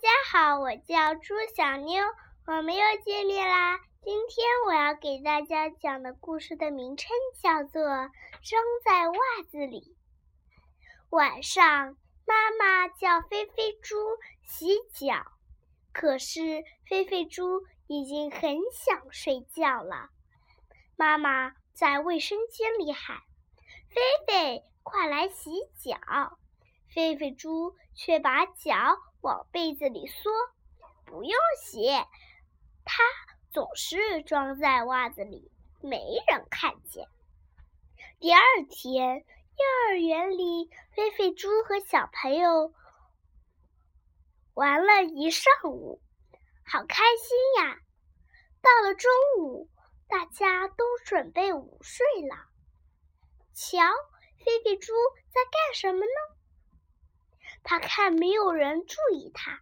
[0.00, 2.02] 家好，我叫朱小妞，
[2.46, 3.78] 我们又见面啦。
[4.02, 7.10] 今天我要给大家讲的故事的名称
[7.42, 7.82] 叫做
[8.42, 9.16] 《装在袜
[9.50, 9.80] 子里》。
[11.10, 13.98] 晚上，妈妈叫菲菲猪
[14.42, 15.26] 洗脚，
[15.92, 20.08] 可是菲菲猪已经很想睡觉了。
[20.96, 23.18] 妈妈在卫生间里喊
[23.92, 26.38] ：“菲菲，快来洗脚！”
[26.88, 30.30] 菲菲猪却把脚往被子里缩，
[31.04, 31.86] 不用洗，
[32.84, 33.02] 它
[33.50, 37.08] 总是装在袜子里，没人看见。
[38.18, 42.72] 第二天，幼儿园里，菲菲猪和小朋友
[44.54, 46.00] 玩了一上午，
[46.64, 47.78] 好开心呀！
[48.62, 49.68] 到了中午，
[50.08, 52.48] 大家都准备午睡了。
[53.54, 53.78] 瞧，
[54.44, 54.92] 菲菲猪
[55.28, 56.39] 在干什么呢？
[57.62, 59.60] 他看没有人注意他，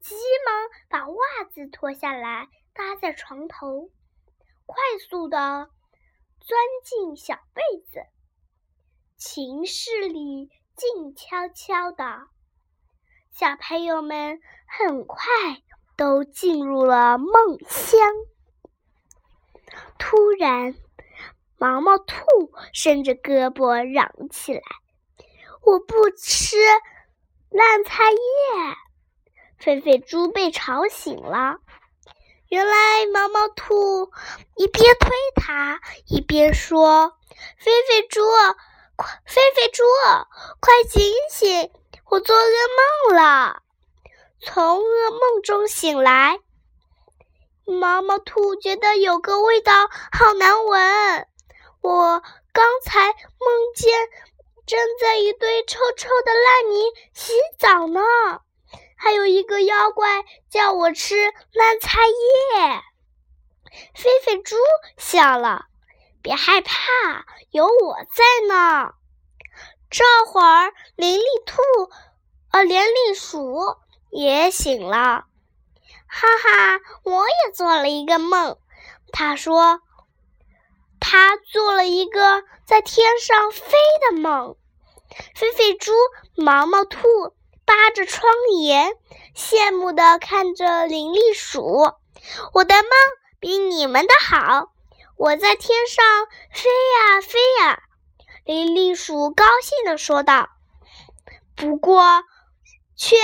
[0.00, 0.14] 急
[0.46, 1.16] 忙把袜
[1.52, 3.90] 子脱下来搭在床头，
[4.66, 4.76] 快
[5.08, 5.70] 速的
[6.40, 8.00] 钻进小被子。
[9.16, 12.28] 寝室里静悄悄的，
[13.32, 15.18] 小朋友们很快
[15.96, 18.00] 都进入了梦乡。
[19.98, 20.74] 突然，
[21.56, 24.62] 毛毛兔伸着胳膊嚷起来
[25.64, 26.56] ：“我不吃！”
[27.56, 28.18] 烂菜叶，
[29.58, 31.58] 菲菲猪被吵醒了。
[32.48, 34.10] 原来毛毛兔
[34.56, 37.16] 一边推它，一边说
[37.56, 38.22] ：“菲菲猪，
[38.96, 39.84] 快，菲菲猪，
[40.58, 41.70] 快醒醒！
[42.10, 42.50] 我做噩
[43.08, 43.62] 梦了。”
[44.42, 46.40] 从噩梦中醒来，
[47.66, 49.72] 毛毛兔觉得有个味道
[50.10, 51.28] 好难闻。
[51.82, 52.20] 我
[52.52, 53.14] 刚才梦
[53.76, 53.92] 见。
[54.66, 58.00] 正在一堆臭臭的烂泥洗澡呢，
[58.96, 62.82] 还有一个妖怪叫我吃烂菜叶。
[63.94, 64.56] 菲菲猪
[64.96, 65.66] 笑了，
[66.22, 68.92] 别害怕，有我在呢。
[69.90, 71.62] 这会儿，伶俐兔，
[72.52, 73.76] 呃，伶俐鼠
[74.10, 75.24] 也醒了，
[76.06, 78.58] 哈哈，我也做了一个梦。
[79.12, 79.80] 他说。
[81.06, 83.76] 他做了一个在天上飞
[84.08, 84.56] 的梦，
[85.34, 85.92] 菲菲猪、
[86.34, 86.98] 毛毛兔
[87.64, 88.92] 扒着窗沿，
[89.36, 91.92] 羡慕地看着伶俐鼠。
[92.52, 92.90] 我的梦
[93.38, 94.72] 比你们的好，
[95.16, 96.04] 我在天上
[96.50, 97.82] 飞呀飞呀。
[98.44, 100.48] 伶俐鼠高兴地说道，
[101.54, 102.22] 不过
[102.96, 103.16] 却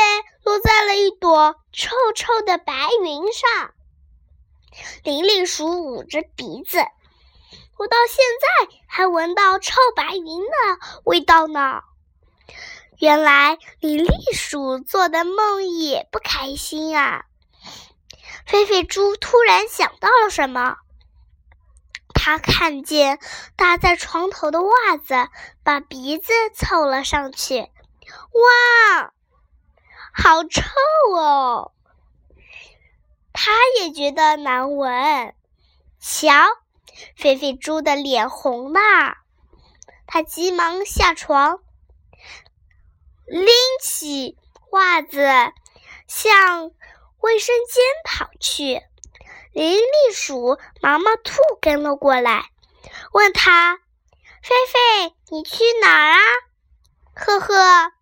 [0.44, 3.74] 落在了一朵臭臭的白云上。
[5.02, 6.78] 伶俐鼠捂着鼻子。
[7.80, 11.80] 我到现在还闻到臭白云的味道呢。
[12.98, 17.24] 原来李栗鼠做的梦也不开心啊。
[18.44, 20.76] 菲菲猪突然想到了什么，
[22.12, 23.18] 他看见
[23.56, 25.30] 搭在床头的袜子，
[25.64, 27.60] 把鼻子凑了上去。
[27.62, 29.14] 哇，
[30.12, 30.60] 好臭
[31.16, 31.72] 哦！
[33.32, 35.34] 他也觉得难闻。
[35.98, 36.30] 瞧。
[37.16, 38.80] 菲菲猪的脸红了，
[40.06, 41.60] 他急忙下床，
[43.26, 43.48] 拎
[43.82, 44.36] 起
[44.70, 45.28] 袜子
[46.06, 46.70] 向
[47.20, 48.82] 卫生间跑去。
[49.52, 52.50] 伶俐鼠、毛毛兔跟了过来，
[53.12, 53.80] 问他
[54.42, 56.18] ：“菲菲，你去哪儿啊？”
[57.14, 57.92] 呵呵，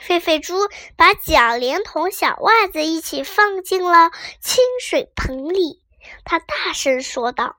[0.00, 4.10] 菲菲猪把脚连同小袜子一起放进了
[4.40, 5.82] 清水盆里。
[6.24, 7.56] 他大声说道。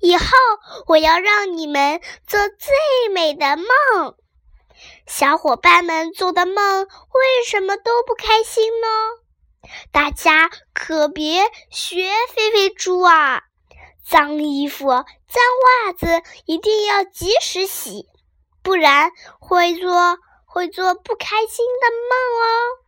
[0.00, 0.24] 以后
[0.86, 2.74] 我要让你们做最
[3.12, 4.16] 美的梦。
[5.06, 8.88] 小伙伴们做的梦为什么都不开心呢？
[9.92, 13.42] 大家可别学菲菲猪啊！
[14.06, 15.04] 脏衣服、脏
[15.86, 18.06] 袜子一定要及时洗，
[18.62, 22.83] 不然会做会做不开心的梦哦。